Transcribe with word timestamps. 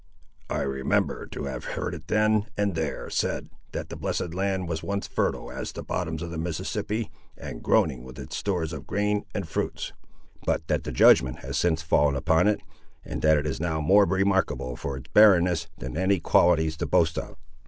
I 0.49 0.61
remember 0.61 1.27
to 1.27 1.43
have 1.43 1.63
heard 1.63 1.93
it, 1.93 2.07
then 2.07 2.47
and 2.57 2.73
there, 2.73 3.07
said, 3.11 3.51
that 3.71 3.89
the 3.89 3.95
Blessed 3.95 4.33
Land 4.33 4.67
was 4.67 4.81
once 4.81 5.05
fertile 5.05 5.51
as 5.51 5.71
the 5.73 5.83
bottoms 5.83 6.23
of 6.23 6.31
the 6.31 6.39
Mississippi, 6.39 7.11
and 7.37 7.61
groaning 7.61 8.03
with 8.03 8.17
its 8.17 8.35
stores 8.35 8.73
of 8.73 8.87
grain 8.87 9.25
and 9.35 9.47
fruits; 9.47 9.93
but 10.43 10.65
that 10.69 10.85
the 10.85 10.91
judgment 10.91 11.41
has 11.41 11.55
since 11.55 11.83
fallen 11.83 12.15
upon 12.15 12.47
it, 12.47 12.61
and 13.05 13.21
that 13.21 13.37
it 13.37 13.45
is 13.45 13.59
now 13.59 13.79
more 13.79 14.05
remarkable 14.05 14.75
for 14.75 14.97
its 14.97 15.09
barrenness 15.13 15.67
than 15.77 15.95
any 15.95 16.19
qualities 16.19 16.77
to 16.77 16.87
boast 16.87 17.19
of." 17.19 17.35